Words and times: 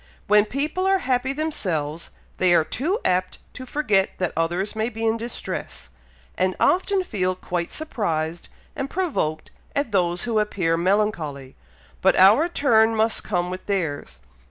When 0.25 0.45
people 0.45 0.87
are 0.87 0.97
happy 0.97 1.31
themselves, 1.31 2.09
they 2.37 2.55
are 2.55 2.63
too 2.63 2.97
apt 3.05 3.37
to 3.53 3.67
forget 3.67 4.09
that 4.17 4.33
others 4.35 4.75
may 4.75 4.89
be 4.89 5.05
in 5.05 5.15
distress, 5.15 5.91
and 6.35 6.55
often 6.59 7.03
feel 7.03 7.35
quite 7.35 7.71
surprised 7.71 8.49
and 8.75 8.89
provoked 8.89 9.51
at 9.75 9.91
those 9.91 10.23
who 10.23 10.39
appear 10.39 10.75
melancholy; 10.75 11.55
but 12.01 12.15
our 12.15 12.49
turn 12.49 12.95
must 12.95 13.23
come 13.23 13.51
like 13.51 13.67
theirs. 13.67 14.21